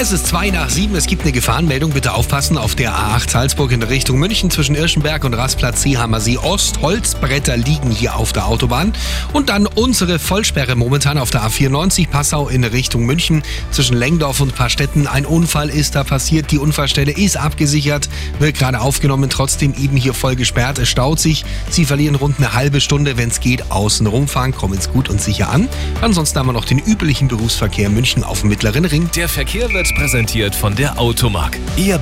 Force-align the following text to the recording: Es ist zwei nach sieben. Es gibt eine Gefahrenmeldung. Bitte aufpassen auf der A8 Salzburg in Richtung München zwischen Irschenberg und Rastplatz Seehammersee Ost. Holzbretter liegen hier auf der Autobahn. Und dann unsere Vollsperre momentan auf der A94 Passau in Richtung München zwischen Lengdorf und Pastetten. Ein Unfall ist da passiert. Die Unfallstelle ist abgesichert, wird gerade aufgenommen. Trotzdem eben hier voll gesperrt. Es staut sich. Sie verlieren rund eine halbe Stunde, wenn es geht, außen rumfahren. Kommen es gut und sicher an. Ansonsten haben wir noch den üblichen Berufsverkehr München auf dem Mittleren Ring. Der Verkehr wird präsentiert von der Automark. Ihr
Es 0.00 0.12
ist 0.12 0.28
zwei 0.28 0.50
nach 0.50 0.70
sieben. 0.70 0.94
Es 0.94 1.08
gibt 1.08 1.22
eine 1.22 1.32
Gefahrenmeldung. 1.32 1.90
Bitte 1.90 2.14
aufpassen 2.14 2.56
auf 2.56 2.76
der 2.76 2.92
A8 2.92 3.30
Salzburg 3.32 3.72
in 3.72 3.82
Richtung 3.82 4.16
München 4.20 4.48
zwischen 4.48 4.76
Irschenberg 4.76 5.24
und 5.24 5.34
Rastplatz 5.34 5.82
Seehammersee 5.82 6.38
Ost. 6.38 6.80
Holzbretter 6.82 7.56
liegen 7.56 7.90
hier 7.90 8.14
auf 8.14 8.32
der 8.32 8.46
Autobahn. 8.46 8.92
Und 9.32 9.48
dann 9.48 9.66
unsere 9.66 10.20
Vollsperre 10.20 10.76
momentan 10.76 11.18
auf 11.18 11.30
der 11.30 11.42
A94 11.42 12.08
Passau 12.08 12.48
in 12.48 12.62
Richtung 12.62 13.06
München 13.06 13.42
zwischen 13.72 13.96
Lengdorf 13.96 14.38
und 14.40 14.54
Pastetten. 14.54 15.08
Ein 15.08 15.26
Unfall 15.26 15.68
ist 15.68 15.96
da 15.96 16.04
passiert. 16.04 16.52
Die 16.52 16.58
Unfallstelle 16.58 17.10
ist 17.10 17.36
abgesichert, 17.36 18.08
wird 18.38 18.56
gerade 18.56 18.78
aufgenommen. 18.78 19.30
Trotzdem 19.30 19.74
eben 19.74 19.96
hier 19.96 20.14
voll 20.14 20.36
gesperrt. 20.36 20.78
Es 20.78 20.88
staut 20.88 21.18
sich. 21.18 21.44
Sie 21.70 21.84
verlieren 21.84 22.14
rund 22.14 22.38
eine 22.38 22.54
halbe 22.54 22.80
Stunde, 22.80 23.16
wenn 23.16 23.30
es 23.30 23.40
geht, 23.40 23.72
außen 23.72 24.06
rumfahren. 24.06 24.54
Kommen 24.54 24.78
es 24.78 24.92
gut 24.92 25.08
und 25.08 25.20
sicher 25.20 25.50
an. 25.50 25.68
Ansonsten 26.02 26.38
haben 26.38 26.46
wir 26.46 26.52
noch 26.52 26.66
den 26.66 26.78
üblichen 26.78 27.26
Berufsverkehr 27.26 27.90
München 27.90 28.22
auf 28.22 28.42
dem 28.42 28.50
Mittleren 28.50 28.84
Ring. 28.84 29.10
Der 29.16 29.28
Verkehr 29.28 29.68
wird 29.72 29.87
präsentiert 29.92 30.54
von 30.54 30.74
der 30.74 30.98
Automark. 30.98 31.58
Ihr 31.76 31.98